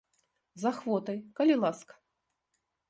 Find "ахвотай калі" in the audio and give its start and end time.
0.71-1.59